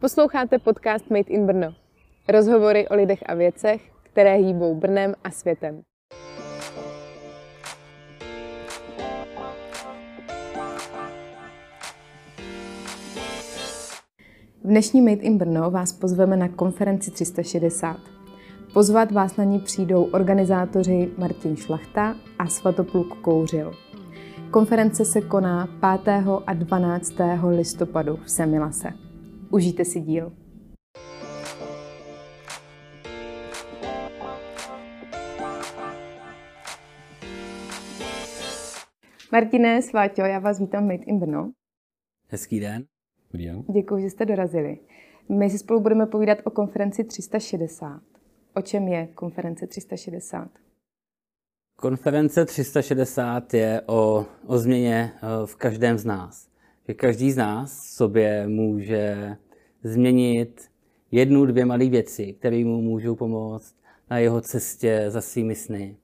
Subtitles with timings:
[0.00, 1.74] Posloucháte podcast Made in Brno.
[2.28, 5.82] Rozhovory o lidech a věcech, které hýbou Brnem a světem.
[14.64, 17.96] V dnešní Made in Brno vás pozveme na konferenci 360.
[18.72, 23.72] Pozvat vás na ní přijdou organizátoři Martin Šlachta a Svatopluk Kouřil.
[24.50, 25.68] Konference se koná
[26.04, 26.24] 5.
[26.46, 27.12] a 12.
[27.48, 29.07] listopadu v Semilase.
[29.50, 30.32] Užijte si díl.
[39.32, 41.52] Martine, Sváťo, já vás vítám Made in Brno.
[42.28, 42.84] Hezký den.
[43.32, 43.64] Dobrý den.
[43.72, 44.78] Děkuji, že jste dorazili.
[45.28, 48.02] My si spolu budeme povídat o konferenci 360.
[48.54, 50.50] O čem je konference 360?
[51.76, 56.48] Konference 360 je o, o změně eh, v každém z nás.
[56.88, 59.36] Že každý z nás sobě může
[59.84, 60.62] změnit
[61.10, 63.74] jednu, dvě malé věci, které mu můžou pomoct
[64.10, 65.96] na jeho cestě za svými sny.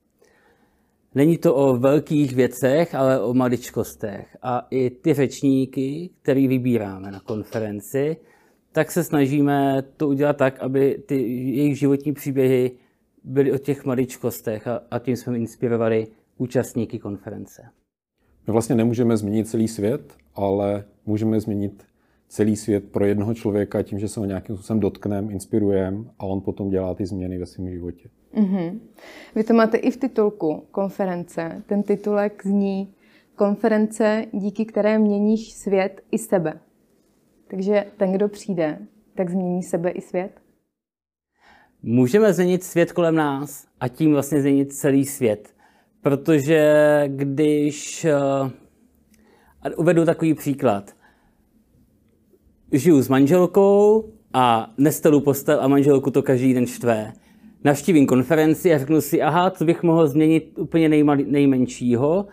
[1.14, 4.36] Není to o velkých věcech, ale o maličkostech.
[4.42, 8.16] A i ty řečníky, který vybíráme na konferenci,
[8.72, 12.70] tak se snažíme to udělat tak, aby ty jejich životní příběhy
[13.24, 16.06] byly o těch maličkostech a, a tím jsme inspirovali
[16.38, 17.62] účastníky konference.
[18.46, 21.84] My vlastně nemůžeme změnit celý svět, ale můžeme změnit
[22.28, 26.40] celý svět pro jednoho člověka tím, že se ho nějakým způsobem dotkneme, inspirujeme a on
[26.40, 28.08] potom dělá ty změny ve svém životě.
[28.34, 28.80] Mm-hmm.
[29.34, 31.62] Vy to máte i v titulku konference.
[31.66, 32.94] Ten titulek zní
[33.36, 36.60] konference, díky které měníš svět i sebe.
[37.48, 38.78] Takže ten, kdo přijde,
[39.14, 40.40] tak změní sebe i svět?
[41.82, 45.54] Můžeme změnit svět kolem nás a tím vlastně změnit celý svět.
[46.02, 48.06] Protože když...
[48.44, 48.50] Uh,
[49.76, 50.93] uvedu takový příklad.
[52.74, 57.12] Žiju s manželkou a nestalu postel a manželku to každý den štve.
[57.64, 62.26] Navštívím konferenci a řeknu si, aha, co bych mohl změnit úplně nejmali, nejmenšího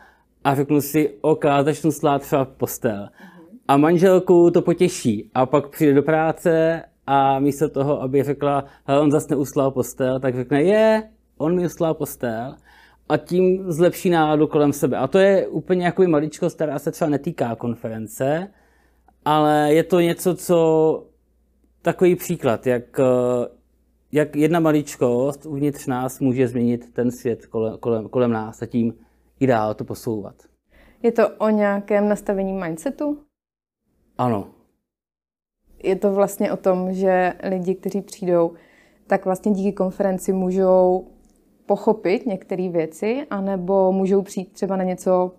[0.43, 3.09] a řeknu si, ok, začnu slát třeba postel.
[3.67, 8.65] A manželku to potěší a pak přijde do práce a místo toho, aby řekla,
[9.01, 11.03] on zase neuslal postel, tak řekne, je,
[11.37, 12.55] on mi uslal postel
[13.09, 14.97] a tím zlepší náladu kolem sebe.
[14.97, 18.47] A to je úplně jako maličkost, která se třeba netýká konference,
[19.25, 21.07] ale je to něco, co
[21.81, 22.99] takový příklad, jak,
[24.11, 28.93] jak jedna maličkost uvnitř nás může změnit ten svět kolem, kolem, kolem nás a tím
[29.39, 30.35] i dál to posouvat.
[31.03, 33.17] Je to o nějakém nastavení mindsetu?
[34.17, 34.47] Ano,
[35.83, 38.53] je to vlastně o tom, že lidi, kteří přijdou,
[39.07, 41.07] tak vlastně díky konferenci můžou
[41.65, 45.31] pochopit některé věci, anebo můžou přijít třeba na něco,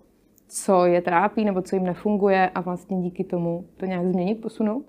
[0.53, 4.85] co je trápí, nebo co jim nefunguje a vlastně díky tomu to nějak změnit, posunout?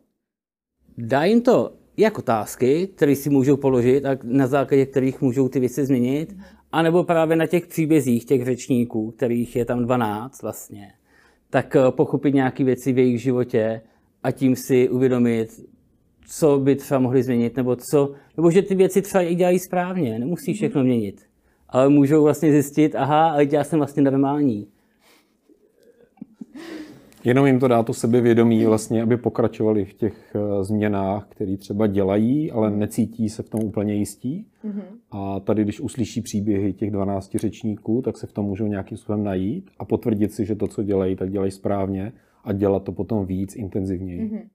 [0.98, 5.60] Dá jim to jak otázky, které si můžou položit a na základě kterých můžou ty
[5.60, 6.36] věci změnit,
[6.72, 10.92] anebo právě na těch příbězích těch řečníků, kterých je tam 12 vlastně,
[11.50, 13.80] tak eh, pochopit nějaké věci v jejich životě,
[14.24, 15.48] a tím si uvědomit,
[16.28, 20.18] co by třeba mohli změnit, nebo co, nebo že ty věci třeba i dělají správně,
[20.18, 20.54] nemusí mhm.
[20.54, 21.22] všechno měnit.
[21.68, 24.66] Ale můžou vlastně zjistit, aha, ale já jsem vlastně normální.
[27.24, 31.86] Jenom jim to dá to sebevědomí, vlastně, aby pokračovali v těch eh, změnách, které třeba
[31.86, 34.46] dělají, ale necítí se v tom úplně jistí.
[34.64, 34.82] Mm-hmm.
[35.10, 39.24] A tady, když uslyší příběhy těch 12 řečníků, tak se v tom můžou nějakým způsobem
[39.24, 42.12] najít a potvrdit si, že to, co dělají, tak dělají správně
[42.44, 44.30] a dělat to potom víc, intenzivněji.
[44.30, 44.48] Mm-hmm.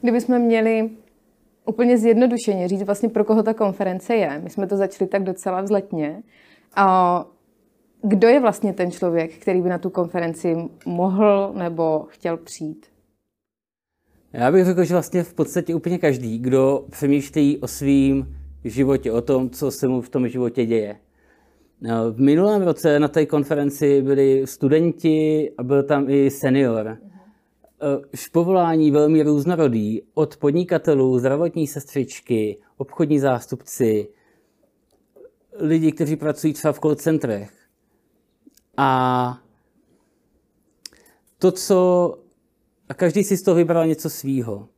[0.00, 0.90] Kdybychom měli
[1.66, 4.40] úplně zjednodušeně říct vlastně, pro koho ta konference je.
[4.44, 6.22] My jsme to začali tak docela vzletně.
[6.76, 7.26] A
[8.04, 10.56] kdo je vlastně ten člověk, který by na tu konferenci
[10.86, 12.86] mohl nebo chtěl přijít?
[14.32, 19.20] Já bych řekl, že vlastně v podstatě úplně každý, kdo přemýšlí o svém životě, o
[19.20, 20.96] tom, co se mu v tom životě děje.
[21.80, 26.98] No, v minulém roce na té konferenci byli studenti a byl tam i senior.
[28.16, 34.08] V povolání velmi různorodý, od podnikatelů, zdravotní sestřičky, obchodní zástupci,
[35.58, 37.63] lidi, kteří pracují třeba v call centrech.
[38.76, 39.38] A
[41.38, 42.18] to, co...
[42.88, 44.68] A každý si z toho vybral něco svýho.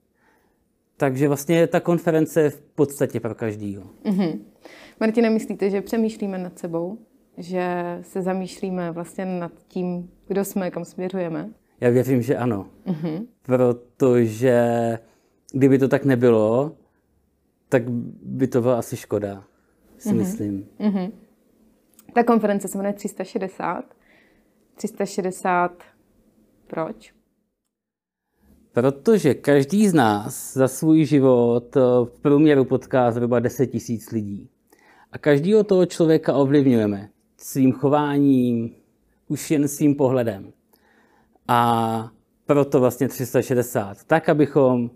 [0.97, 3.83] Takže vlastně ta konference je v podstatě pro každýho.
[4.05, 4.41] Mm-hmm.
[5.01, 6.99] Martina, myslíte, že přemýšlíme nad sebou?
[7.39, 7.65] Že
[8.03, 11.51] se zamýšlíme vlastně nad tím, kdo jsme, kam směřujeme?
[11.81, 12.69] Já věřím, že ano.
[12.87, 13.27] Mm-hmm.
[13.43, 14.99] Protože
[15.53, 16.77] kdyby to tak nebylo,
[17.69, 17.83] tak
[18.23, 19.45] by to byla asi škoda,
[19.99, 20.17] si mm-hmm.
[20.17, 20.67] myslím.
[20.81, 21.13] Mm-hmm.
[22.17, 23.85] Ta konference se jmenuje 360.
[24.75, 25.83] 360
[26.67, 27.13] proč?
[28.73, 31.75] Protože každý z nás za svůj život
[32.05, 34.49] v průměru potká zhruba 10 tisíc lidí.
[35.13, 38.75] A každého toho člověka ovlivňujeme svým chováním,
[39.29, 40.53] už jen svým pohledem.
[41.49, 42.11] A
[42.47, 44.05] proto vlastně 360.
[44.05, 44.91] Tak, abychom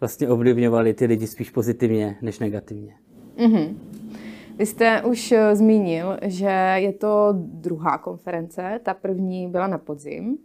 [0.00, 2.94] vlastně ovlivňovali ty lidi spíš pozitivně než negativně.
[3.36, 3.74] Mm-hmm.
[4.60, 10.38] Vy jste už eh, zmínil, že je to druhá konference, ta první byla na podzim.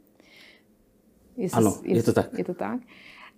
[1.38, 2.34] Jestli, ano, je, je to tak.
[2.38, 2.80] Je to tak.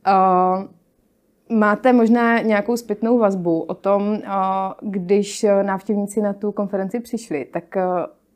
[0.08, 4.20] Uh, máte možná nějakou zpětnou vazbu o tom, uh,
[4.82, 7.76] když návštěvníci na tu konferenci přišli, tak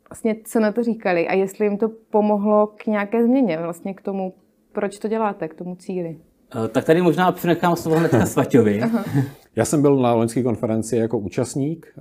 [0.09, 4.01] vlastně co na to říkali a jestli jim to pomohlo k nějaké změně, vlastně k
[4.01, 4.33] tomu,
[4.71, 6.17] proč to děláte, k tomu cíli?
[6.65, 8.81] Eh, tak tady možná přenechám slovo hnedka Svaťovi.
[9.55, 11.93] Já jsem byl na loňské konferenci jako účastník.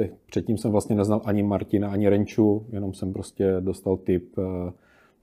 [0.00, 4.72] Eh, předtím jsem vlastně neznal ani Martina, ani Renču, jenom jsem prostě dostal tip eh,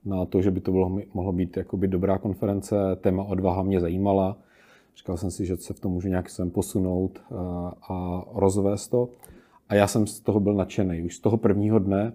[0.04, 2.76] na to, že by to bylo, mohlo být jakoby dobrá konference.
[3.00, 4.38] Téma odvaha mě zajímala.
[4.96, 7.20] Říkal jsem si, že se v tom můžu nějak sem posunout
[7.88, 9.08] a rozvést to.
[9.68, 11.02] A já jsem z toho byl nadšený.
[11.02, 12.12] Už z toho prvního dne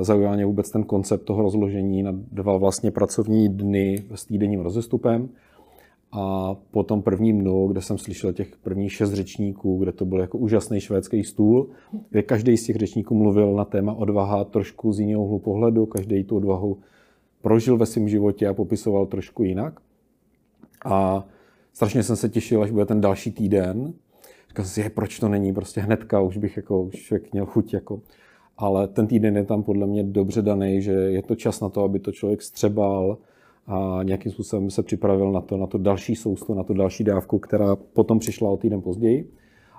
[0.00, 5.28] zaujal mě vůbec ten koncept toho rozložení na dva vlastně pracovní dny s týdenním rozestupem.
[6.16, 10.20] A po tom prvním dnu, kde jsem slyšel těch prvních šest řečníků, kde to byl
[10.20, 11.68] jako úžasný švédský stůl,
[12.10, 16.24] kde každý z těch řečníků mluvil na téma odvaha trošku z jiného úhlu pohledu, každý
[16.24, 16.78] tu odvahu
[17.42, 19.80] prožil ve svém životě a popisoval trošku jinak.
[20.84, 21.24] A
[21.72, 23.92] strašně jsem se těšil, až bude ten další týden.
[24.48, 28.00] Říkal jsem si, proč to není prostě hnedka, už bych jako, už měl chuť jako.
[28.58, 31.82] Ale ten týden je tam podle mě dobře daný, že je to čas na to,
[31.82, 33.18] aby to člověk střebal,
[33.66, 37.38] a nějakým způsobem se připravil na to, na to další sousto, na tu další dávku,
[37.38, 39.30] která potom přišla o týden později.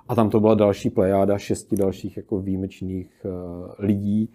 [0.08, 3.28] A tam to byla další plejáda šesti dalších jako výjimečných eh,
[3.78, 4.30] lidí,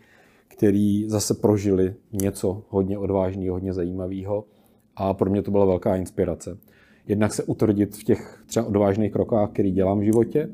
[0.48, 4.46] kteří zase prožili něco hodně odvážného, hodně zajímavého.
[4.96, 6.58] A pro mě to byla velká inspirace.
[7.08, 10.50] Jednak se utvrdit v těch třeba odvážných krokách, který dělám v životě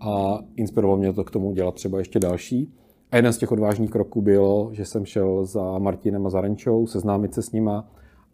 [0.00, 2.72] a inspirovalo mě to k tomu dělat třeba ještě další.
[3.10, 6.86] A jeden z těch odvážných kroků bylo, že jsem šel za Martinem a za Renčou,
[6.86, 7.88] seznámit se s nima,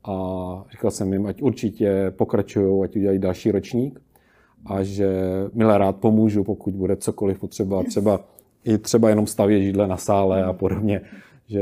[0.05, 4.01] a říkal jsem jim, ať určitě pokračují, ať udělají další ročník
[4.67, 5.09] a že
[5.53, 8.21] milé rád pomůžu, pokud bude cokoliv potřeba, třeba
[8.65, 11.01] i třeba jenom stavět židle na sále a podobně,
[11.49, 11.61] že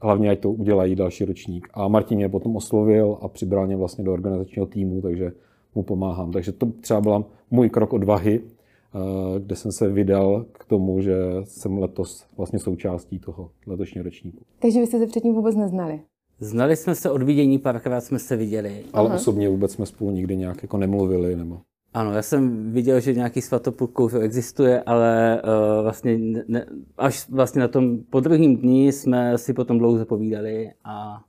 [0.00, 1.68] hlavně ať to udělají další ročník.
[1.74, 5.32] A Martin mě potom oslovil a přibral mě vlastně do organizačního týmu, takže
[5.74, 6.32] mu pomáhám.
[6.32, 11.16] Takže to třeba byl můj krok odvahy, eh, kde jsem se vydal k tomu, že
[11.44, 14.44] jsem letos vlastně součástí toho letošního ročníku.
[14.58, 16.00] Takže vy jste se předtím vůbec neznali?
[16.40, 18.84] Znali jsme se od vidění, párkrát jsme se viděli.
[18.92, 19.16] Ale Aha.
[19.16, 21.60] osobně vůbec jsme spolu nikdy nějak jako nemluvili, nebo...
[21.94, 26.66] Ano, já jsem viděl, že nějaký svatopůl existuje, ale uh, vlastně ne,
[26.98, 31.24] až vlastně na tom po druhém dní jsme si potom dlouho povídali a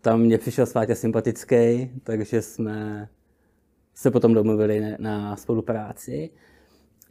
[0.00, 3.08] tam mě přišel Svátě sympatický, takže jsme
[3.94, 6.30] se potom domluvili na, na spolupráci.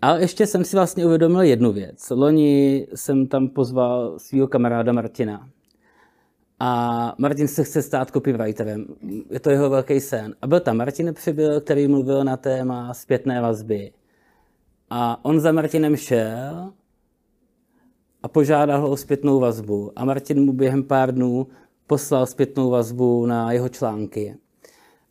[0.02, 2.10] A ještě jsem si vlastně uvědomil jednu věc.
[2.10, 5.50] Loni jsem tam pozval svého kamaráda Martina,
[6.66, 8.86] a Martin se chce stát copywriterem.
[9.30, 10.36] Je to jeho velký sen.
[10.42, 13.92] A byl tam Martin Přibyl, který mluvil na téma zpětné vazby.
[14.90, 16.74] A on za Martinem šel
[18.24, 19.92] a požádal ho o zpětnou vazbu.
[19.96, 21.48] A Martin mu během pár dnů
[21.88, 24.38] poslal zpětnou vazbu na jeho články.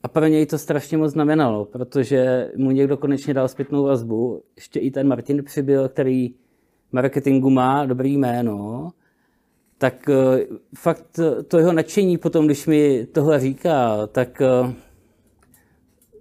[0.02, 4.42] A pro něj to strašně moc znamenalo, protože mu někdo konečně dal zpětnou vazbu.
[4.56, 6.34] Ještě i ten Martin Přibyl, který
[6.92, 8.90] marketingu má dobrý jméno,
[9.82, 10.46] tak eh,
[10.78, 14.74] fakt to jeho nadšení potom, když mi tohle říká, tak eh,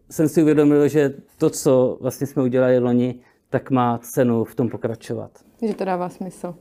[0.09, 4.69] jsem si uvědomil, že to, co vlastně jsme udělali loni, tak má cenu v tom
[4.69, 5.31] pokračovat.
[5.61, 6.55] Že to dává smysl.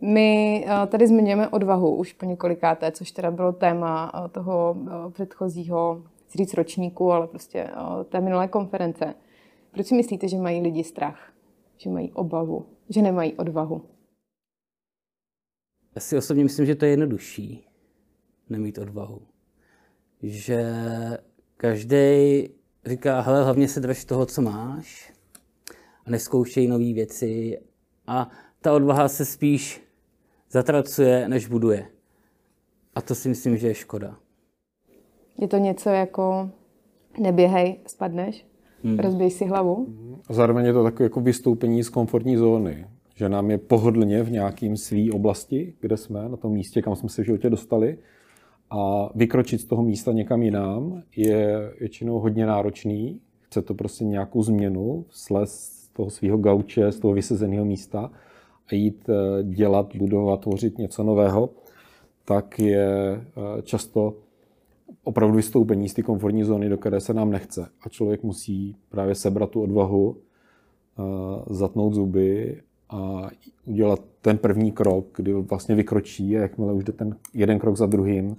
[0.00, 4.76] My eh, tady zmiňujeme odvahu už po několikáté, což teda bylo téma toho
[5.12, 6.02] předchozího,
[6.36, 7.70] říct ročníku, ale prostě
[8.08, 9.14] té minulé konference.
[9.72, 11.32] Proč si myslíte, že mají lidi strach?
[11.76, 12.66] Že mají obavu?
[12.88, 13.82] Že nemají odvahu?
[15.94, 17.68] Já si osobně myslím, že to je jednodušší
[18.50, 19.22] nemít odvahu.
[20.22, 20.64] Že
[21.56, 22.48] každý
[22.86, 25.12] říká, hele, hlavně se drž toho, co máš
[26.06, 27.58] a neskoušej nové věci
[28.06, 28.30] a
[28.60, 29.82] ta odvaha se spíš
[30.50, 31.86] zatracuje, než buduje.
[32.94, 34.16] A to si myslím, že je škoda.
[35.38, 36.50] Je to něco jako
[37.20, 38.46] neběhej, spadneš,
[38.84, 38.98] hmm.
[38.98, 39.86] rozbij si hlavu.
[40.28, 42.86] A zároveň je to takové jako vystoupení z komfortní zóny
[43.22, 47.08] že nám je pohodlně v nějakým svý oblasti, kde jsme, na tom místě, kam jsme
[47.08, 47.98] se v životě dostali.
[48.70, 53.20] A vykročit z toho místa někam jinam je většinou hodně náročný.
[53.40, 58.10] Chce to prostě nějakou změnu, slez z toho svého gauče, z toho vysezeného místa
[58.68, 61.50] a jít eh, dělat, budovat, tvořit něco nového,
[62.24, 64.14] tak je eh, často
[65.04, 67.68] opravdu vystoupení z té komfortní zóny, do které se nám nechce.
[67.86, 70.16] A člověk musí právě sebrat tu odvahu, uh,
[71.50, 72.60] zatnout zuby
[72.92, 73.30] a
[73.64, 77.86] udělat ten první krok, kdy vlastně vykročí a jakmile už jde ten jeden krok za
[77.86, 78.36] druhým,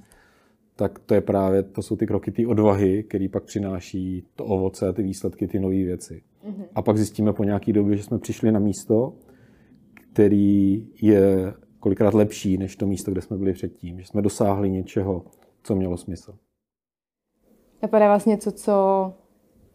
[0.76, 4.94] tak to je právě, to jsou ty kroky ty odvahy, které pak přináší to ovoce,
[4.94, 6.22] ty výsledky, ty nové věci.
[6.48, 6.66] Mm-hmm.
[6.76, 9.14] A pak zjistíme po nějaké době, že jsme přišli na místo,
[10.14, 15.24] který je kolikrát lepší než to místo, kde jsme byli předtím, že jsme dosáhli něčeho,
[15.64, 16.36] co mělo smysl.
[17.82, 18.74] Napadá vás něco, co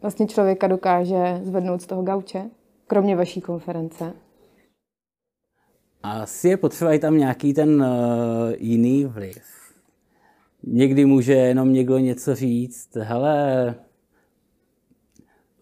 [0.03, 2.51] vlastně člověka dokáže zvednout z toho gauče,
[2.87, 4.13] kromě vaší konference?
[6.03, 7.87] Asi je potřeba i tam nějaký ten uh,
[8.59, 9.43] jiný vliv.
[10.63, 13.75] Někdy může jenom někdo něco říct, hele,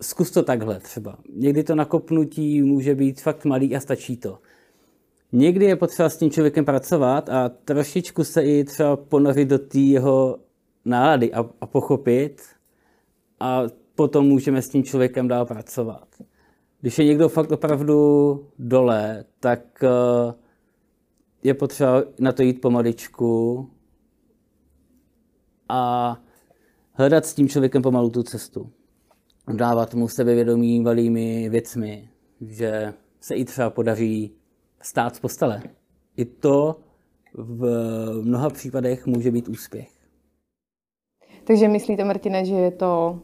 [0.01, 1.19] zkus to takhle třeba.
[1.35, 4.39] Někdy to nakopnutí může být fakt malý a stačí to.
[5.33, 9.79] Někdy je potřeba s tím člověkem pracovat a trošičku se i třeba ponořit do té
[9.79, 10.39] jeho
[10.85, 12.43] nálady a, a pochopit
[13.41, 13.63] a
[13.95, 16.09] potom můžeme s tím člověkem dál pracovat.
[16.81, 20.35] Když je někdo fakt opravdu dole, tak eh,
[21.43, 23.71] je potřeba na to jít pomaličku
[25.69, 26.17] a
[26.93, 28.71] hledat s tím člověkem pomalu tu cestu.
[29.53, 34.35] Dávat mu sebevědomí malými věcmi, že se i třeba podaří
[34.83, 35.63] stát z postele.
[36.17, 36.77] I to
[37.35, 37.67] v
[38.23, 39.91] mnoha případech může být úspěch.
[41.45, 43.21] Takže myslíte, Martine, že je to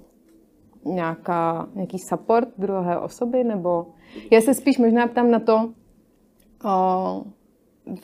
[0.85, 3.87] nějaká, nějaký support druhé osoby, nebo
[4.31, 5.73] já se spíš možná ptám na to,
[6.65, 7.25] o,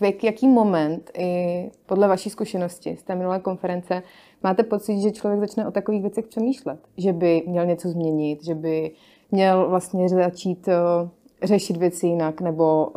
[0.01, 4.03] v jaký moment i podle vaší zkušenosti z té minulé konference
[4.43, 6.81] máte pocit, že člověk začne o takových věcech přemýšlet?
[6.97, 8.91] Že by měl něco změnit, že by
[9.31, 11.11] měl vlastně začít o,
[11.43, 12.91] řešit věci jinak, nebo o,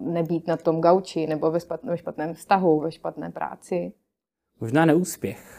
[0.00, 3.92] nebýt na tom gauči, nebo ve, ve špatném vztahu, ve špatné práci?
[4.60, 5.57] Možná neúspěch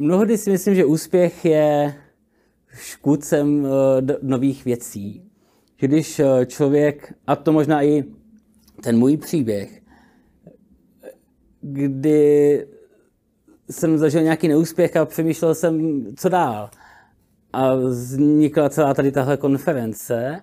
[0.00, 1.94] mnohdy si myslím, že úspěch je
[2.74, 5.30] škůdcem eh, nových věcí.
[5.76, 8.04] Když eh, člověk, a to možná i
[8.82, 9.82] ten můj příběh,
[11.60, 12.66] kdy
[13.70, 16.70] jsem zažil nějaký neúspěch a přemýšlel jsem, co dál.
[17.52, 20.40] A vznikla celá tady tahle konference.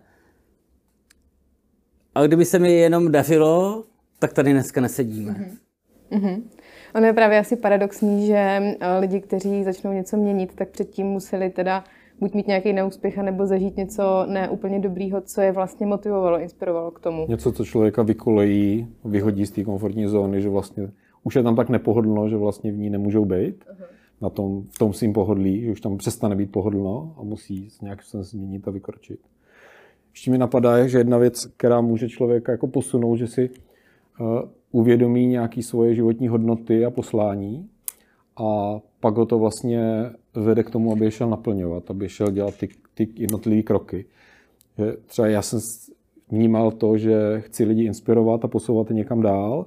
[2.16, 3.84] A kdyby se mi jenom dařilo,
[4.20, 5.32] tak tady dneska nesedíme.
[5.32, 5.58] Mm-hmm.
[6.12, 6.44] Mm-hmm.
[6.98, 11.50] Ono je právě asi paradoxní, že eh, lidi, kteří začnou něco měnit, tak předtím museli
[11.50, 11.84] teda
[12.20, 17.00] buď mít nějaký neúspěch, nebo zažít něco neúplně dobrýho, co je vlastně motivovalo, inspirovalo k
[17.00, 17.26] tomu.
[17.30, 20.92] Něco, co člověka vykolejí, vyhodí z té komfortní zóny, že vlastně
[21.24, 23.66] už je tam tak nepohodlno, že vlastně v ní nemůžou být.
[23.66, 23.86] Uh-huh.
[24.22, 28.04] Na tom, v tom svým pohodlí, že už tam přestane být pohodlno a musí nějak
[28.04, 29.20] se změnit a vykročit.
[30.14, 33.50] Ještě mi napadá, že jedna věc, která může člověka jako posunout, že si
[34.20, 37.70] uh, uvědomí nějaké svoje životní hodnoty a poslání
[38.38, 39.82] a pak ho to vlastně
[40.36, 44.06] vede k tomu, aby je šel naplňovat, aby šel dělat ty, ty jednotlivé kroky.
[44.78, 45.60] Že třeba já jsem
[46.30, 49.66] vnímal to, že chci lidi inspirovat a posouvat je někam dál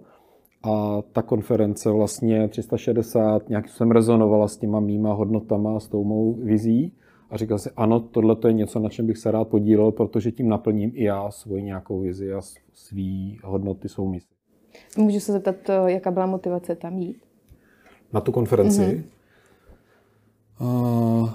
[0.62, 6.34] a ta konference vlastně 360 nějak jsem rezonovala s těma mýma hodnotama, s tou mou
[6.34, 6.92] vizí
[7.30, 10.48] a říkal si, ano, tohle je něco, na čem bych se rád podílel, protože tím
[10.48, 12.40] naplním i já svoji nějakou vizi a
[12.72, 14.39] svý hodnoty jsou mysli.
[14.96, 17.22] Můžu se zeptat, jaká byla motivace tam jít?
[18.12, 18.80] Na tu konferenci?
[18.80, 19.20] Mm-hmm.
[20.60, 21.30] Uh,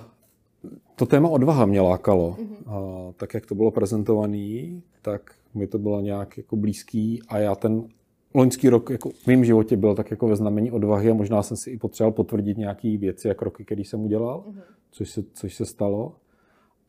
[0.96, 2.38] to téma odvaha mě lákalo.
[2.39, 3.06] Mm-hmm.
[3.06, 7.56] Uh, tak, jak to bylo prezentované, tak mi to bylo nějak jako blízký a já
[7.56, 7.88] ten
[8.34, 11.58] loňský rok jako v mém životě byl tak jako ve znamení odvahy a možná jsem
[11.58, 14.62] si i potřeboval potvrdit nějaké věci a kroky, které jsem udělal, mm-hmm.
[14.92, 16.15] což, se, což se stalo.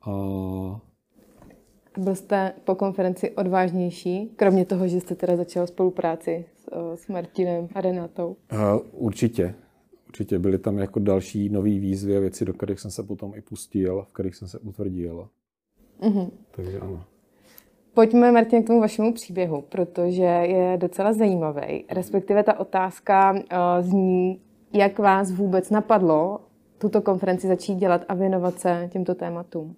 [0.07, 0.79] Uh,
[1.99, 7.09] byl jste po konferenci odvážnější, kromě toho, že jste teda začal spolupráci s, eh, s
[7.09, 8.37] Martinem a Renatou?
[8.53, 8.59] Uh,
[8.93, 9.55] určitě.
[10.09, 13.41] Určitě byly tam jako další nové výzvy a věci, do kterých jsem se potom i
[13.41, 15.29] pustil, v kterých jsem se utvrdil.
[16.01, 16.31] Uh-huh.
[16.51, 17.05] Takže ano.
[17.95, 21.85] Pojďme, Martin, k tomu vašemu příběhu, protože je docela zajímavý.
[21.91, 23.41] Respektive ta otázka uh,
[23.81, 24.41] zní,
[24.73, 26.41] jak vás vůbec napadlo
[26.79, 29.77] tuto konferenci začít dělat a věnovat se těmto tématům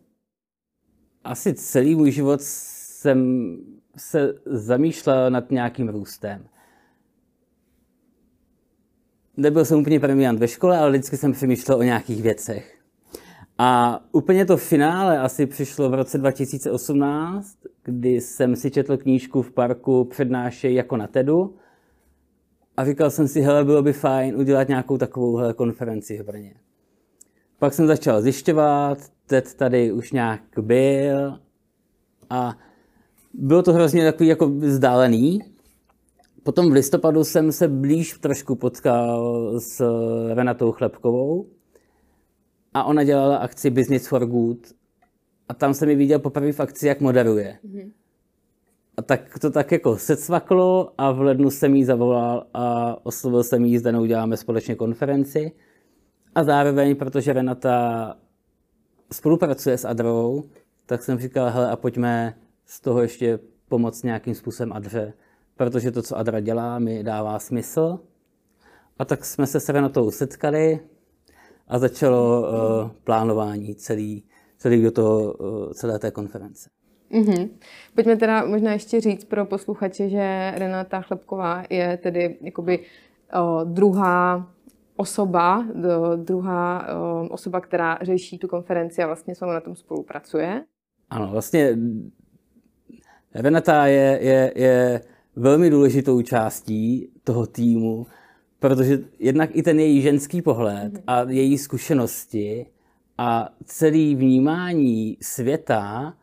[1.29, 3.57] asi celý můj život jsem
[3.97, 6.47] se zamýšlel nad nějakým růstem.
[9.37, 12.79] Nebyl jsem úplně premiant ve škole, ale vždycky jsem přemýšlel o nějakých věcech.
[13.59, 19.53] A úplně to finále asi přišlo v roce 2018, kdy jsem si četl knížku v
[19.53, 21.57] parku přednášej jako na TEDu
[22.77, 26.55] a říkal jsem si, hele, bylo by fajn udělat nějakou takovou konferenci v Brně.
[27.59, 31.39] Pak jsem začal zjišťovat, TED tady už nějak byl
[32.31, 32.59] a
[33.35, 35.41] bylo to hrozně takový jako vzdálený.
[36.43, 39.85] Potom v listopadu jsem se blíž trošku potkal s
[40.35, 41.47] Renatou Chlebkovou
[42.75, 44.59] a ona dělala akci Business for Good
[45.49, 47.59] a tam jsem mi viděl poprvé v akci, jak moderuje.
[47.65, 47.91] Mm-hmm.
[48.97, 53.45] A tak to tak jako se cvaklo a v lednu jsem jí zavolal a oslovil
[53.45, 55.53] jsem jí, zda uděláme společně konferenci.
[56.35, 58.17] A zároveň, protože Renata
[59.13, 60.43] spolupracuje s Adrou,
[60.87, 62.35] tak jsem říkal, hele, a pojďme
[62.67, 63.39] z toho ještě
[63.69, 65.13] pomoct nějakým způsobem Adře,
[65.57, 67.99] protože to, co Adra dělá, mi dává smysl.
[68.99, 70.81] A tak jsme se s Renatou setkali
[71.69, 74.25] a začalo uh, plánování celý,
[74.59, 76.71] celý do toho, uh, celé té konference.
[77.11, 77.49] Mm-hmm.
[77.95, 82.85] Pojďme teda možná ještě říct pro posluchače, že Renata Chlebková je tedy jakoby
[83.41, 84.51] o, druhá
[84.99, 85.67] osoba,
[86.17, 90.65] druhá o, osoba, která řeší tu konferenci a vlastně s vámi na tom spolupracuje.
[91.11, 91.79] Ano, vlastně
[93.35, 95.01] Renata je, je, je
[95.37, 98.07] velmi důležitou částí toho týmu,
[98.59, 101.03] protože jednak i ten její ženský pohled mm-hmm.
[101.07, 102.67] a její zkušenosti
[103.19, 106.15] a celý vnímání světa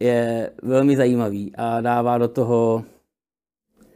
[0.00, 2.84] je velmi zajímavý a dává do toho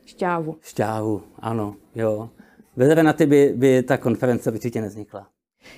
[0.05, 0.57] šťávu.
[0.61, 2.31] Šťávu, ano, jo.
[2.77, 5.27] Bez Renaty by, by ta konference určitě neznikla.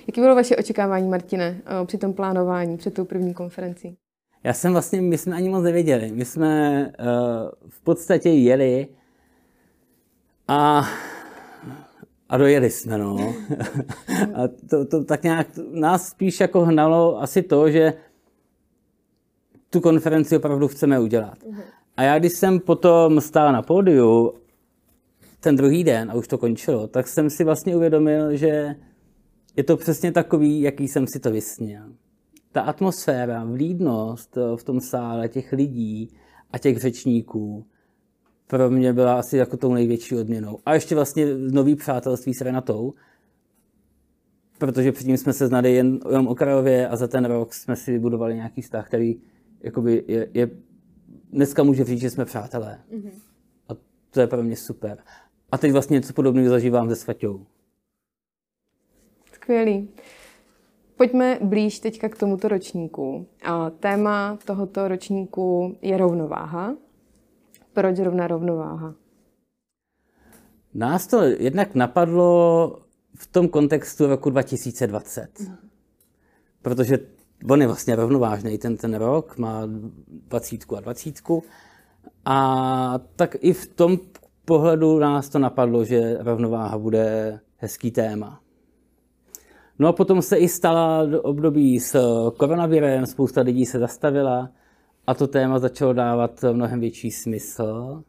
[0.07, 3.97] Jaké bylo vaše očekávání, Martine, při tom plánování, před tou první konferencí?
[4.43, 6.11] Já jsem vlastně, my jsme ani moc nevěděli.
[6.11, 8.87] My jsme uh, v podstatě jeli
[10.47, 10.85] a,
[12.29, 13.17] a dojeli jsme, no.
[14.33, 17.93] a to, to tak nějak nás spíš jako hnalo asi to, že
[19.69, 21.37] tu konferenci opravdu chceme udělat.
[21.97, 24.33] A já, když jsem potom stál na pódiu
[25.45, 28.75] ten druhý den a už to končilo, tak jsem si vlastně uvědomil, že
[29.55, 31.81] je to přesně takový, jaký jsem si to vysnil.
[32.51, 36.09] Ta atmosféra, vlídnost v tom sále těch lidí
[36.51, 37.65] a těch řečníků
[38.47, 40.59] pro mě byla asi jako tou největší odměnou.
[40.65, 42.93] A ještě vlastně nový přátelství s Renatou,
[44.57, 48.35] protože předtím jsme se znali jen, jen okrajově a za ten rok jsme si vybudovali
[48.35, 49.21] nějaký vztah, který
[49.61, 50.49] jakoby je, je,
[51.31, 52.79] dneska může říct, že jsme přátelé.
[52.91, 53.11] Mm-hmm.
[53.69, 53.73] A
[54.09, 54.97] to je pro mě super.
[55.51, 57.45] A teď vlastně něco podobného zažívám se Svaťou.
[59.33, 59.89] Skvělý.
[60.95, 63.27] Pojďme blíž teďka k tomuto ročníku.
[63.43, 66.75] A téma tohoto ročníku je rovnováha.
[67.73, 68.95] Proč rovna rovnováha?
[70.73, 72.79] Nás to jednak napadlo
[73.15, 75.39] v tom kontextu roku 2020.
[75.39, 75.55] Mm.
[76.61, 76.99] Protože
[77.49, 79.61] on je vlastně rovnovážný ten, ten rok, má
[80.07, 81.43] dvacítku a dvacítku.
[82.25, 83.97] A tak i v tom
[84.45, 88.41] pohledu nás to napadlo, že rovnováha bude hezký téma.
[89.79, 91.99] No a potom se i stala období s
[92.37, 94.49] koronavirem, spousta lidí se zastavila
[95.07, 98.03] a to téma začalo dávat mnohem větší smysl.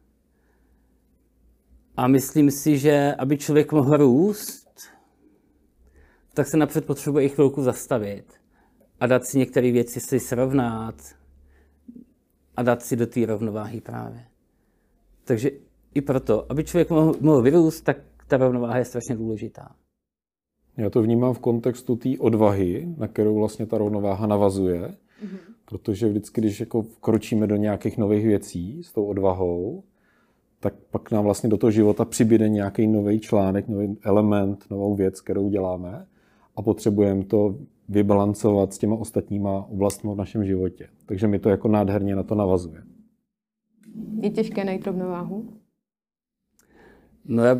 [1.96, 4.68] A myslím si, že aby člověk mohl růst,
[6.35, 8.33] tak se napřed potřebuje i chvilku zastavit
[9.01, 10.94] a dát si některé věci si srovnat
[12.57, 14.27] a dát si do té rovnováhy právě.
[15.25, 15.51] Takže
[15.96, 17.96] i proto, aby člověk mohl, mohl vyrůst, tak
[18.28, 19.76] ta rovnováha je strašně důležitá.
[20.76, 25.38] Já to vnímám v kontextu té odvahy, na kterou vlastně ta rovnováha navazuje, mm-hmm.
[25.64, 29.82] protože vždycky, když jako kročíme do nějakých nových věcí s tou odvahou,
[30.61, 35.20] tak pak nám vlastně do toho života přibyde nějaký nový článek, nový element, novou věc,
[35.20, 36.06] kterou děláme
[36.56, 40.88] a potřebujeme to vybalancovat s těma ostatníma oblastmi v našem životě.
[41.06, 42.82] Takže mi to jako nádherně na to navazuje.
[44.20, 45.48] Je těžké najít rovnováhu?
[47.28, 47.58] No já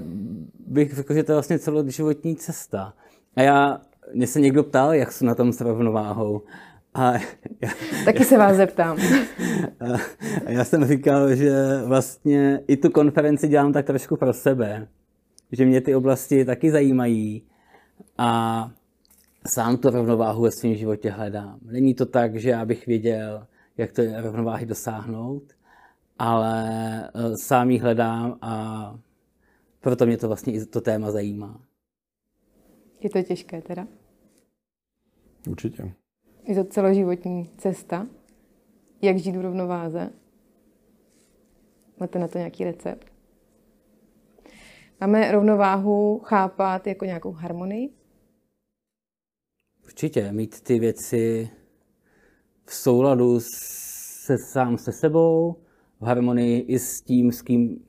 [0.67, 2.95] bych řekl, že to je vlastně celoživotní cesta.
[3.37, 3.81] A já,
[4.15, 6.43] mě se někdo ptal, jak jsem na tom s rovnováhou.
[6.95, 7.13] A
[7.61, 7.71] já,
[8.05, 8.99] Taky se vás zeptám.
[10.47, 11.53] A já jsem říkal, že
[11.85, 14.89] vlastně i tu konferenci dělám tak trošku pro sebe.
[15.53, 17.43] Že mě ty oblasti taky zajímají.
[18.19, 18.71] A
[19.47, 21.59] sám tu rovnováhu ve svém životě hledám.
[21.63, 25.43] Není to tak, že já bych věděl, jak to rovnováhy dosáhnout,
[26.19, 26.65] ale
[27.15, 28.95] eh, sám ji hledám a
[29.87, 31.61] proto mě to vlastně i to téma zajímá.
[33.01, 33.87] Je to těžké teda?
[35.49, 35.95] Určitě.
[36.45, 38.07] Je to celoživotní cesta?
[39.03, 40.11] Jak žít v rovnováze?
[42.01, 43.13] Máte na to nějaký recept?
[45.01, 47.91] Máme rovnováhu chápat jako nějakou harmonii?
[49.85, 51.51] Určitě, mít ty věci
[52.65, 55.57] v souladu se sám se sebou,
[56.01, 57.87] v harmonii i s tím, s kým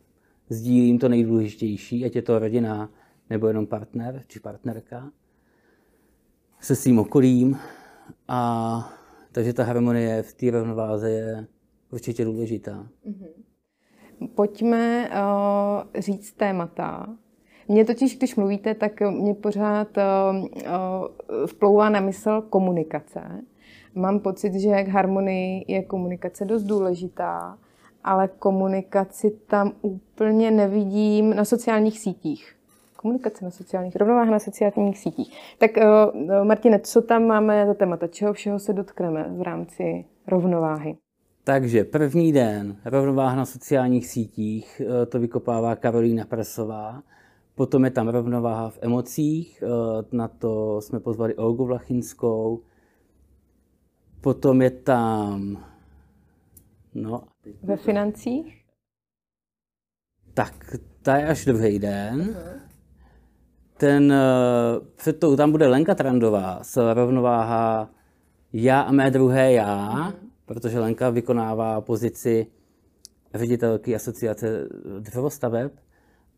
[0.50, 2.90] sdílím to nejdůležitější, ať je to rodina
[3.30, 5.12] nebo jenom partner či partnerka,
[6.60, 7.58] se svým okolím.
[8.28, 8.94] A
[9.32, 11.48] takže ta harmonie v té rovnováze je
[11.92, 12.88] určitě důležitá.
[13.08, 14.28] Mm-hmm.
[14.36, 17.16] Pojďme uh, říct témata.
[17.68, 20.48] Mně totiž, když mluvíte, tak mě pořád uh, uh,
[21.46, 23.22] vplouvá na mysl komunikace.
[23.96, 27.58] Mám pocit, že k harmonii je komunikace dost důležitá,
[28.08, 32.56] ale komunikaci tam úplně nevidím na sociálních sítích.
[32.96, 35.38] Komunikace na sociálních, rovnováha na sociálních sítích.
[35.58, 38.08] Tak uh, Martine, co tam máme za témata?
[38.08, 40.98] Čeho všeho se dotkneme v rámci rovnováhy?
[41.44, 47.04] Takže první den, rovnováha na sociálních sítích, eh, to vykopává Karolína Presová.
[47.56, 49.64] Potom je tam rovnováha v emocích,
[50.12, 52.62] na to jsme pozvali Olgu Vlachinskou.
[54.22, 55.58] Potom je tam...
[56.96, 57.24] No,
[57.64, 58.66] Ve financích?
[60.34, 62.38] Tak, ta je až druhý den.
[63.78, 64.18] Ten, eh,
[64.96, 67.90] před tou, tam bude Lenka Trandová s rovnováha
[68.54, 70.14] já a mé druhé já
[70.48, 72.48] protože Lenka vykonává pozici
[73.34, 74.68] ředitelky asociace
[75.00, 75.72] dřevostaveb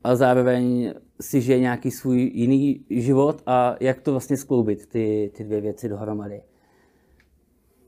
[0.03, 5.43] a zároveň si žije nějaký svůj jiný život a jak to vlastně skloubit, ty, ty
[5.43, 6.41] dvě věci dohromady.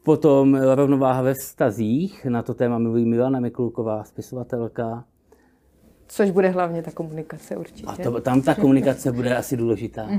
[0.04, 5.06] Potom rovnováha ve vztazích, na to téma mluví Milana Mikulková, spisovatelka.
[6.08, 7.84] Což bude hlavně ta komunikace určitě.
[7.88, 10.10] A to, tam ta komunikace bude asi důležitá.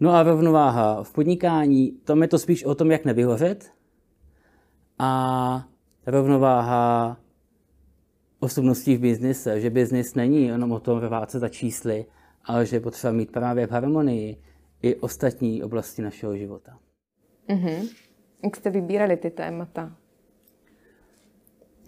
[0.00, 3.72] No a rovnováha v podnikání, tam je to spíš o tom, jak nevyhořet,
[4.98, 5.64] a
[6.06, 7.16] rovnováha
[8.40, 12.06] osobností v biznise, že biznis není jenom o tom rvát se za čísly,
[12.44, 14.36] ale že je potřeba mít právě v harmonii
[14.82, 16.78] i ostatní oblasti našeho života.
[17.48, 17.88] Mm-hmm.
[18.44, 19.96] Jak jste vybírali ty témata?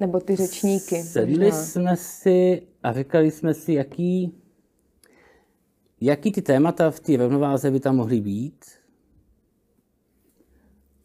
[0.00, 1.02] Nebo ty řečníky?
[1.02, 1.64] Sedli možná.
[1.64, 4.34] jsme si a říkali jsme si, jaký,
[6.00, 8.64] jaký ty témata v té rovnováze by tam mohly být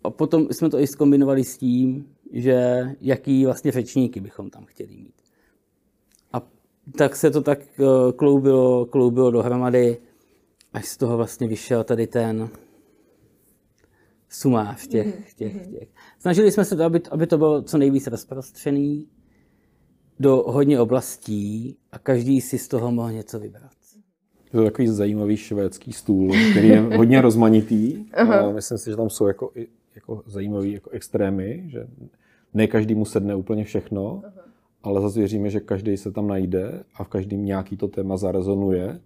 [0.03, 4.97] a potom jsme to i zkombinovali s tím, že jaký vlastně řečníky bychom tam chtěli
[4.97, 5.21] mít.
[6.33, 6.41] A
[6.97, 7.83] tak se to tak eh,
[8.15, 9.97] kloubilo, kloubilo dohromady,
[10.73, 12.49] až z toho vlastně vyšel tady ten
[14.29, 15.73] sumář těch, mhm, těch, mhm.
[15.73, 15.89] těch.
[16.19, 19.07] Snažili jsme se to, aby, aby to bylo co nejvíc rozprostřený
[20.19, 23.71] do hodně oblastí a každý si z toho mohl něco vybrat.
[24.45, 28.05] Je to takový zajímavý švédský stůl, který je hodně rozmanitý.
[28.13, 31.87] A myslím si, že tam jsou jako i jako zajímavý jako extrémy, že
[32.53, 34.41] ne každý mu sedne úplně všechno, Aha.
[34.83, 38.99] ale zase věříme, že každý se tam najde a v každém nějaký to téma zarezonuje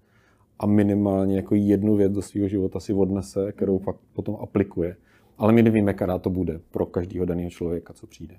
[0.59, 4.95] a minimálně jako jednu věc do svého života si odnese, kterou fakt potom aplikuje.
[5.41, 8.35] Ale my nevíme, která to bude pro každého daného člověka, co přijde.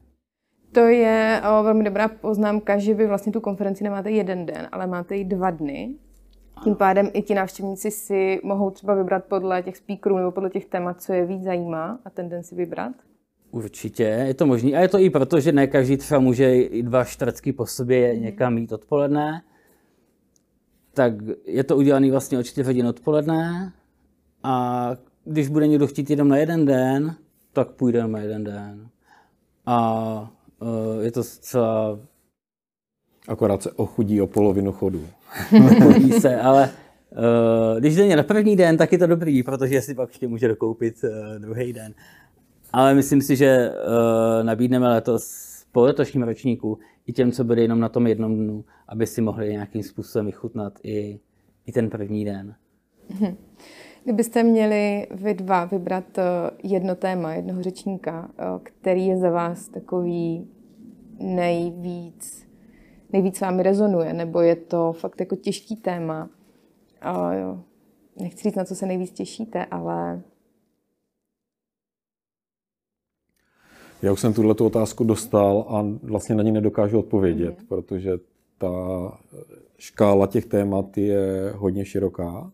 [0.73, 4.87] To je o, velmi dobrá poznámka, že vy vlastně tu konferenci nemáte jeden den, ale
[4.87, 5.95] máte ji dva dny.
[6.65, 10.67] Tím pádem i ti návštěvníci si mohou třeba vybrat podle těch speakerů nebo podle těch
[10.67, 12.93] témat, co je víc zajímá a ten den si vybrat?
[13.51, 14.73] Určitě, je to možné.
[14.73, 18.15] A je to i proto, že ne každý třeba může i dva čtvrtky po sobě
[18.15, 18.23] mm.
[18.23, 19.43] někam mít odpoledne.
[20.95, 21.13] Tak
[21.47, 23.73] je to udělané vlastně o 4 hodin odpoledne.
[24.43, 27.15] A když bude někdo chtít jenom na jeden den,
[27.53, 28.89] tak půjde na jeden den.
[29.67, 31.99] A uh, je to zcela
[33.29, 35.07] Akorát se ochudí o polovinu chodu.
[35.67, 36.71] Ochudí se, ale
[37.11, 40.49] uh, když jde na první den, tak je to dobrý, protože si pak ještě může
[40.49, 41.95] dokoupit uh, druhý den.
[42.73, 47.81] Ale myslím si, že uh, nabídneme letos po letošním ročníku i těm, co byli jenom
[47.81, 51.21] na tom jednom dnu, aby si mohli nějakým způsobem vychutnat i,
[51.67, 52.55] i ten první den.
[53.11, 53.37] Mhm.
[54.05, 56.19] Kdybyste měli vy dva vybrat
[56.63, 58.31] jedno téma, jednoho řečníka,
[58.63, 60.49] který je za vás takový
[61.19, 62.53] nejvíc
[63.13, 66.31] nejvíc s vámi rezonuje, nebo je to fakt jako těžký téma.
[67.41, 67.61] Jo,
[68.21, 70.23] nechci říct, na co se nejvíc těšíte, ale...
[74.03, 77.67] Já už jsem tuhle otázku dostal a vlastně na ní nedokážu odpovědět, mm.
[77.67, 78.13] protože
[78.59, 78.73] ta
[79.79, 82.53] škála těch témat je hodně široká.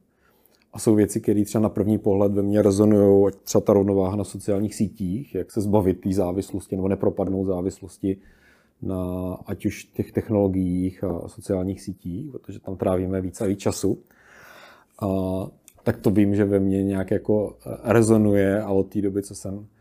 [0.79, 4.75] Jsou věci, které třeba na první pohled ve mně rezonují, třeba ta rovnováha na sociálních
[4.75, 8.17] sítích, jak se zbavit té závislosti nebo nepropadnout závislosti
[8.83, 13.99] na ať už těch technologiích a sociálních sítích, protože tam trávíme více a víc času.
[15.03, 15.07] A,
[15.83, 19.67] tak to vím, že ve mně nějak jako rezonuje a od té doby, co jsem
[19.67, 19.78] eh,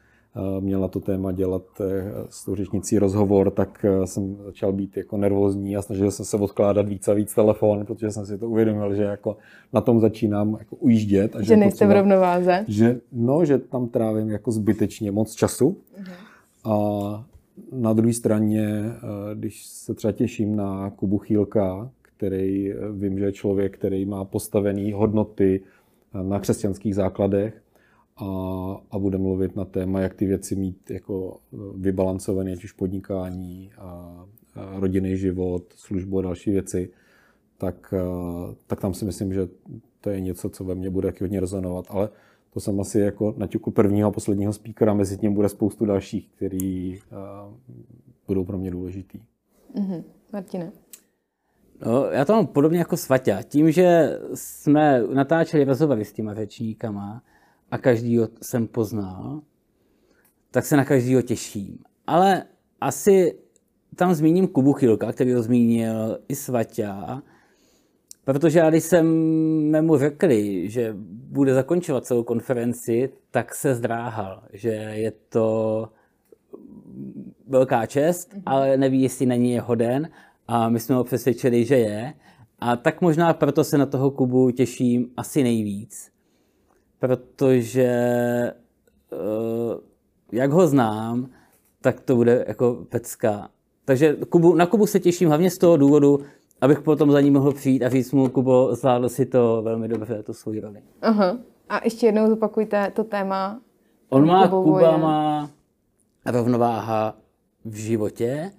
[0.60, 4.98] měl na to téma dělat eh, s tou řečnicí rozhovor, tak eh, jsem začal být
[4.98, 8.50] jako nervózní a snažil jsem se odkládat víc a víc telefon, protože jsem si to
[8.50, 9.38] uvědomil, že jako
[9.74, 11.36] na tom začínám jako ujíždět.
[11.36, 12.66] A že, že nejste v rovnováze?
[12.68, 15.78] Že, no, že tam trávím jako zbytečně moc času.
[16.00, 16.72] Uh-huh.
[16.72, 17.26] A
[17.72, 19.00] na druhé straně, eh,
[19.36, 24.26] když se třeba těším na Kubu Chýlka, který eh, vím, že je člověk, který má
[24.26, 27.62] postavené hodnoty eh, na křesťanských základech
[28.18, 28.26] a,
[28.92, 31.40] a bude mluvit na téma, jak ty věci mít jako
[31.76, 34.26] vybalancované, ať už podnikání, a
[34.76, 36.90] rodinný život, službu a další věci,
[37.58, 37.94] tak,
[38.68, 39.48] tak tam si myslím, že
[40.02, 41.86] to je něco, co ve mně bude taky hodně rezonovat.
[41.90, 42.10] Ale
[42.54, 46.30] to jsem asi jako na ťuku prvního a posledního speakera, mezi tím bude spoustu dalších,
[46.36, 47.00] který
[48.28, 49.20] budou pro mě důležitý.
[49.76, 50.04] Mm-hmm.
[50.34, 50.72] Martine?
[51.86, 53.38] No, já to mám podobně jako Svatě.
[53.48, 57.24] Tím, že jsme natáčeli rozhovory s těma řečníkama
[57.72, 59.42] a každýho jsem poznal,
[60.52, 61.78] tak se na každýho těším.
[62.08, 62.44] Ale
[62.82, 63.38] asi
[63.96, 67.22] tam zmíním Kubu Chilka, který ho zmínil i Svaťa,
[68.24, 70.96] protože já když jsme mu řekli, že
[71.30, 75.90] bude zakončovat celou konferenci, tak se zdráhal, že je to
[77.48, 78.42] velká čest, mm-hmm.
[78.46, 80.10] ale neví, jestli není je hoden
[80.48, 82.14] a my jsme ho přesvědčili, že je.
[82.60, 86.12] A tak možná proto se na toho Kubu těším asi nejvíc,
[87.00, 87.92] protože
[89.12, 89.80] uh,
[90.32, 91.30] jak ho znám,
[91.82, 93.50] tak to bude jako pecka.
[93.86, 96.20] Takže Kubu, na Kubu se těším hlavně z toho důvodu,
[96.62, 100.24] abych potom za ním mohl přijít a říct mu, Kubo, zvládl si to velmi dobře,
[100.24, 100.82] tu svou roli.
[101.02, 101.38] Aha.
[101.70, 103.60] A ještě jednou zopakujte to téma.
[104.10, 105.50] On má, Kuba má
[106.26, 107.16] rovnováha
[107.66, 108.52] v životě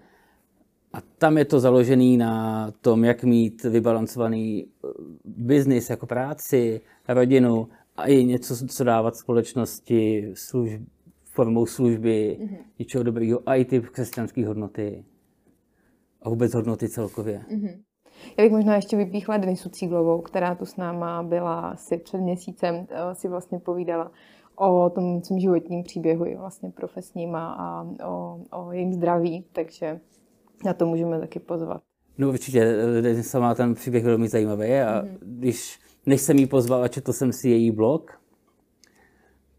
[0.93, 4.89] a tam je to založený na tom, jak mít vybalancovaný eh,
[5.25, 10.81] biznis jako práci, rodinu a i něco, co dávat společnosti, služb,
[11.25, 12.59] formou služby, mm-hmm.
[12.79, 15.05] něčeho dobrého a i ty křesťanské hodnoty
[16.23, 17.45] a vůbec hodnoty celkově.
[17.51, 17.79] Mm-hmm.
[18.39, 22.87] Já bych možná ještě vypíchla Denisu Cíglovou, která tu s náma byla si před měsícem,
[22.91, 24.11] eh, si vlastně povídala
[24.57, 30.01] o tom svém životním příběhu i vlastně profesním a, a o, o jejím zdraví, takže
[30.65, 31.83] na to můžeme taky pozvat.
[32.19, 35.19] No určitě, Denisa má ten příběh velmi zajímavý a mm-hmm.
[35.21, 35.79] když,
[36.09, 38.21] než jsem jí pozval a četl jsem si její blog,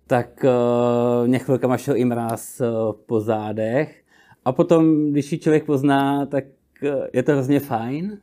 [0.08, 2.68] tak uh, mě chvilkama šel i mráz uh,
[3.06, 4.04] po zádech.
[4.46, 6.44] A potom, když ji člověk pozná, tak
[6.84, 8.18] uh, je to hrozně fajn.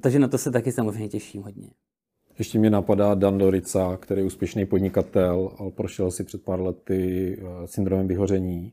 [0.00, 1.68] Takže na to se taky samozřejmě těším hodně.
[2.38, 7.38] Ještě mě napadá Dan Dorica, který je úspěšný podnikatel, ale prošel si před pár lety
[7.64, 8.72] syndromem vyhoření,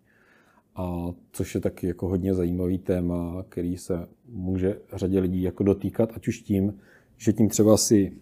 [0.76, 6.12] a což je taky jako hodně zajímavý téma, který se může řadě lidí jako dotýkat,
[6.16, 6.80] ať už tím,
[7.18, 8.18] že tím třeba si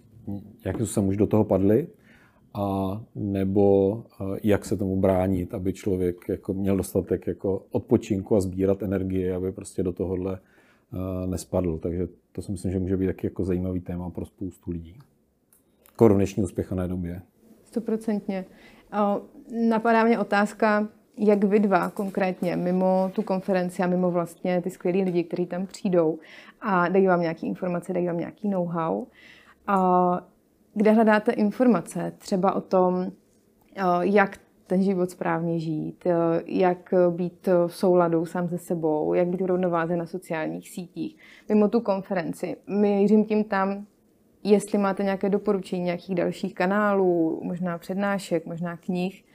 [0.66, 1.88] jak se už do toho padli,
[2.54, 4.04] a nebo
[4.44, 9.52] jak se tomu bránit, aby člověk jako měl dostatek jako odpočinku a sbírat energie, aby
[9.52, 10.40] prostě do tohohle
[11.26, 11.78] nespadl.
[11.78, 15.00] Takže to si myslím, že může být taky jako zajímavý téma pro spoustu lidí.
[15.96, 17.22] Koruneční uspěchané době.
[17.64, 18.46] Stoprocentně.
[19.70, 25.04] Napadá mě otázka, jak vy dva konkrétně, mimo tu konferenci a mimo vlastně ty skvělí
[25.04, 26.20] lidi, kteří tam přijdou
[26.62, 29.06] a dají vám nějaké informace, dají vám nějaký know-how,
[30.74, 33.12] kde hledáte informace třeba o tom,
[34.02, 36.08] jak ten život správně žít,
[36.46, 41.18] jak být v souladu sám se sebou, jak být v rovnováze na sociálních sítích.
[41.50, 43.86] Mimo tu konferenci, mířím tím tam,
[44.44, 49.26] jestli máte nějaké doporučení nějakých dalších kanálů, možná přednášek, možná knih,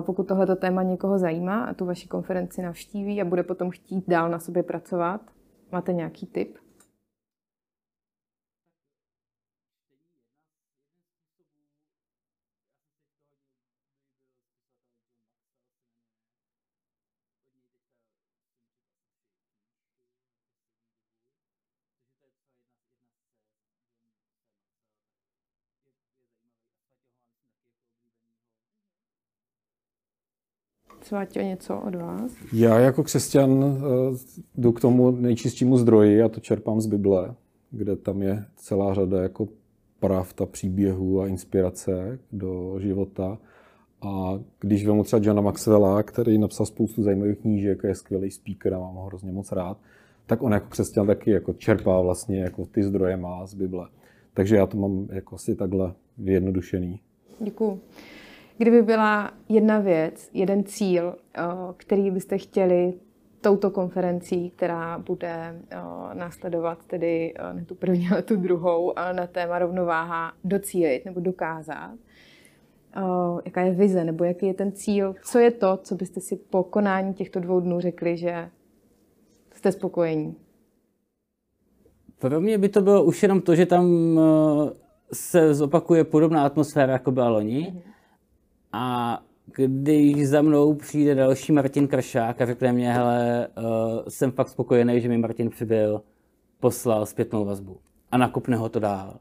[0.00, 4.30] pokud tohleto téma někoho zajímá a tu vaši konferenci navštíví a bude potom chtít dál
[4.30, 5.20] na sobě pracovat,
[5.72, 6.58] máte nějaký tip?
[31.12, 32.32] Sváťo, něco od vás?
[32.52, 34.16] Já jako křesťan eh,
[34.54, 37.34] jdu k tomu nejčistšímu zdroji a to čerpám z Bible,
[37.70, 39.48] kde tam je celá řada jako
[40.00, 43.38] pravd a příběhů a inspirace do života.
[44.02, 48.78] A když vemu třeba Johna Maxwella, který napsal spoustu zajímavých knížek, je skvělý speaker a
[48.78, 49.78] mám ho hrozně moc rád,
[50.26, 53.88] tak on jako křesťan taky jako čerpá vlastně jako ty zdroje má z Bible.
[54.34, 57.00] Takže já to mám jako si takhle vyjednodušený.
[57.40, 57.80] Děkuju.
[58.62, 61.42] Kdyby byla jedna věc, jeden cíl, eh,
[61.76, 62.94] který byste chtěli
[63.40, 65.78] touto konferencí, která bude eh,
[66.14, 71.94] následovat tedy eh, ne tu první, ale tu druhou, na téma rovnováha docílit nebo dokázat,
[73.44, 76.64] jaká je vize nebo jaký je ten cíl, co je to, co byste si po
[76.64, 78.50] konání těchto dvou dnů řekli, že
[79.54, 80.36] jste spokojení?
[82.18, 83.86] Pro mě by to bylo už jenom to, že tam
[85.12, 87.72] se zopakuje podobná atmosféra, jako byla loni.
[87.74, 87.91] Mm-hmm
[88.72, 89.18] a
[89.56, 93.64] když za mnou přijde další Martin Kršák a řekne mě, hele, uh,
[94.08, 96.02] jsem fakt spokojený, že mi Martin přibyl,
[96.60, 97.76] poslal zpětnou vazbu
[98.10, 99.18] a nakupne ho to dál.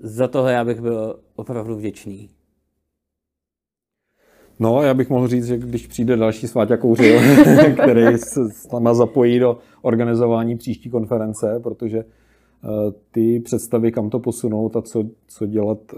[0.00, 2.28] Za toho já bych byl opravdu vděčný.
[4.58, 7.20] No, já bych mohl říct, že když přijde další Sváťa Kouřil,
[7.72, 12.04] který se s náma zapojí do organizování příští konference, protože
[13.10, 15.96] ty představy, kam to posunout a co, co dělat eh,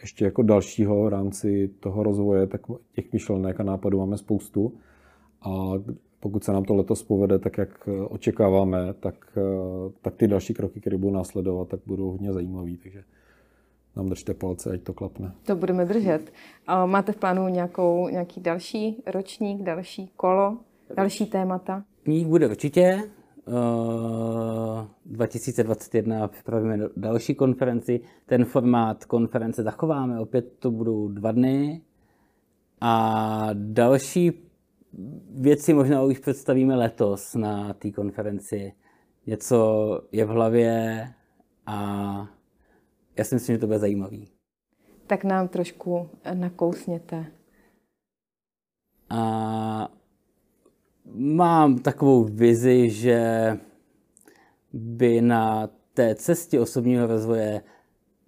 [0.00, 2.60] ještě jako dalšího v rámci toho rozvoje, tak
[2.92, 4.72] těch myšlenek a nápadů máme spoustu.
[5.42, 5.72] A
[6.20, 9.38] pokud se nám to letos povede tak, jak očekáváme, tak,
[10.02, 12.70] tak ty další kroky, které budou následovat, tak budou hodně zajímavé.
[12.82, 13.02] Takže
[13.96, 15.32] nám držte palce, ať to klapne.
[15.46, 16.32] To budeme držet.
[16.66, 20.58] A máte v plánu nějakou, nějaký další ročník, další kolo,
[20.96, 21.84] další témata?
[22.02, 23.02] Knih bude určitě.
[23.48, 28.00] Uh, 2021 připravíme další konferenci.
[28.26, 31.82] Ten formát konference zachováme, opět to budou dva dny.
[32.80, 34.32] A další
[35.30, 38.72] věci možná už představíme letos na té konferenci.
[39.26, 41.06] Něco je v hlavě
[41.66, 42.28] a
[43.16, 44.28] já si myslím, že to bude zajímavý.
[45.06, 47.26] Tak nám trošku nakousněte.
[49.10, 49.97] A
[51.14, 53.52] mám takovou vizi, že
[54.72, 57.62] by na té cestě osobního rozvoje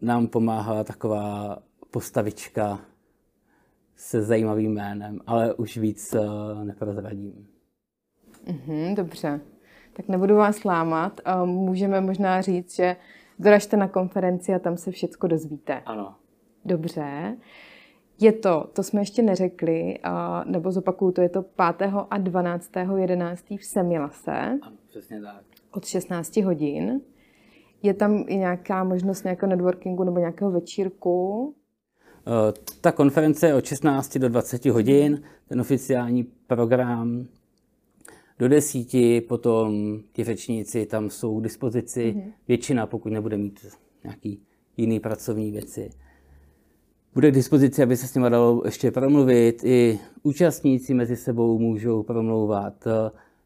[0.02, 1.58] nám pomáhala taková
[1.90, 2.80] postavička
[3.96, 7.46] se zajímavým jménem, ale už víc uh, neprozradím.
[8.46, 9.40] Mm-hmm, dobře,
[9.92, 11.20] tak nebudu vás lámat.
[11.44, 12.96] Můžeme možná říct, že
[13.38, 15.82] doražte na konferenci a tam se všechno dozvíte.
[15.86, 16.14] Ano.
[16.64, 17.36] Dobře.
[18.20, 19.98] Je to, to jsme ještě neřekli,
[20.44, 21.92] nebo zopakuju, to je to 5.
[22.10, 22.70] a 12.
[22.96, 23.44] 11.
[23.50, 24.58] v Semilase.
[24.62, 25.44] Ano, přesně tak.
[25.70, 27.00] Od 16 hodin.
[27.82, 31.54] Je tam i nějaká možnost nějakého networkingu nebo nějakého večírku?
[32.26, 37.26] Eh, ta konference je od 16 do 20 hodin, ten oficiální program
[38.38, 42.32] do desíti, potom ti řečníci tam jsou k dispozici, mm-hmm.
[42.48, 43.66] většina, pokud nebude mít
[44.04, 44.42] nějaký
[44.76, 45.90] jiný pracovní věci.
[47.14, 49.64] Bude k dispozici, aby se s nimi dalo ještě promluvit.
[49.64, 52.84] I účastníci mezi sebou můžou promlouvat.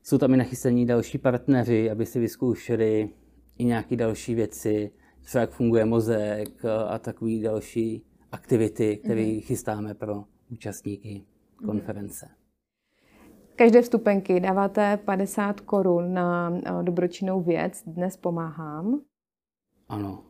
[0.03, 3.11] Jsou tam i nachystaní další partneři, aby si vyzkoušeli
[3.59, 4.91] i nějaké další věci,
[5.23, 9.43] třeba jak funguje mozek a takové další aktivity, které mm-hmm.
[9.43, 11.25] chystáme pro účastníky
[11.61, 11.71] mhm.
[11.71, 12.29] konference.
[13.57, 17.83] Každé vstupenky dáváte 50 korun na eh, dobročinnou věc.
[17.87, 19.01] Dnes pomáhám.
[19.89, 20.23] Ano.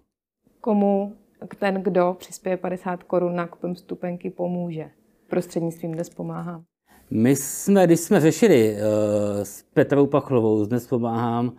[0.61, 1.17] Komu
[1.59, 4.91] ten, kdo přispěje 50 korun nákupem vstupenky, pomůže?
[5.29, 6.65] Prostřednictvím Dnes pomáhám.
[7.11, 8.81] My jsme, když jsme řešili uh,
[9.43, 11.53] s Petrou Pachlovou, Dnes pomáhám,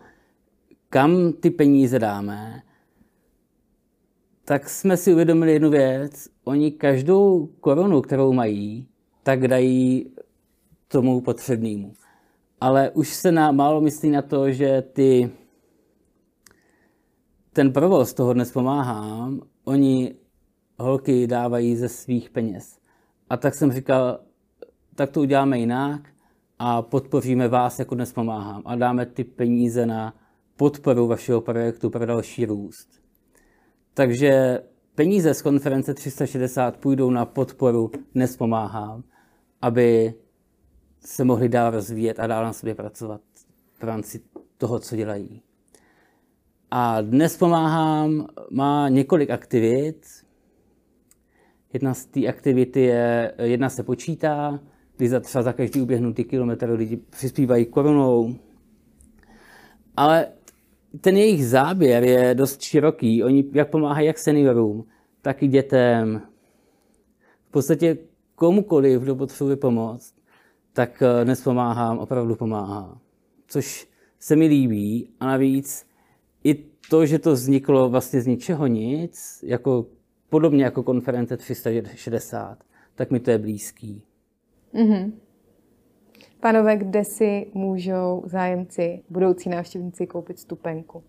[0.90, 2.62] kam ty peníze dáme,
[4.46, 6.30] tak jsme si uvědomili jednu věc.
[6.44, 8.88] Oni každou korunu, kterou mají,
[9.24, 10.12] tak dají
[10.88, 11.94] tomu potřebnému.
[12.62, 15.30] Ale už se na, málo myslí na to, že ty,
[17.54, 20.16] ten provoz toho dnes pomáhám, oni
[20.80, 22.80] holky dávají ze svých peněz.
[23.30, 24.20] A tak jsem říkal,
[24.96, 26.10] tak to uděláme jinak
[26.60, 28.62] a podpoříme vás, jako dnes pomáhám.
[28.66, 30.14] A dáme ty peníze na
[30.58, 32.90] podporu vašeho projektu pro další růst.
[33.94, 34.60] Takže
[34.96, 39.04] peníze z konference 360 půjdou na podporu Dnes pomáhám,
[39.62, 40.14] aby
[41.00, 43.22] se mohli dál rozvíjet a dál na sobě pracovat
[43.80, 44.22] v rámci
[44.58, 45.45] toho, co dělají.
[46.72, 50.06] A dnes pomáhám, má několik aktivit.
[51.74, 54.60] Jedna z té aktivity je, jedna se počítá,
[54.98, 58.36] kdy za třeba za každý uběhnutý kilometr lidi přispívají korunou.
[59.98, 60.28] Ale
[61.02, 63.24] ten jejich záběr je dost široký.
[63.24, 64.86] Oni jak pomáhají jak seniorům,
[65.22, 66.22] tak i dětem.
[67.48, 67.98] V podstatě
[68.36, 70.14] komukoliv, kdo potřebuje pomoc,
[70.74, 72.98] tak eh, dnes pomáhám, opravdu pomáhá.
[73.48, 73.88] Což
[74.20, 75.86] se mi líbí a navíc
[76.46, 76.54] i
[76.90, 79.86] to, že to vzniklo vlastně z ničeho nic, jako
[80.30, 82.64] podobně jako konference 360,
[82.96, 84.04] tak mi to je blízký.
[84.74, 85.12] Mm-hmm.
[86.40, 91.04] Panové, kde si můžou zájemci, budoucí návštěvníci koupit stupenku?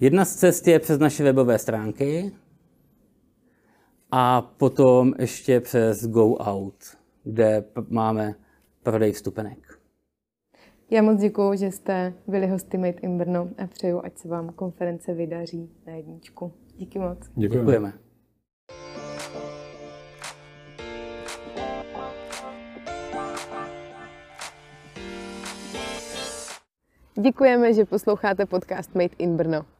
[0.00, 2.32] Jedna z cest je přes naše webové stránky
[4.10, 6.96] a potom ještě přes Go Out
[7.26, 8.34] kde máme
[8.82, 9.65] prodej vstupenek.
[10.90, 14.48] Já moc děkuji, že jste byli hosty Made in Brno a přeju, ať se vám
[14.48, 16.52] konference vydaří na jedničku.
[16.76, 17.18] Díky moc.
[17.34, 17.64] Děkujeme.
[17.64, 17.92] Děkujeme.
[27.20, 29.75] Děkujeme, že posloucháte podcast Made in Brno.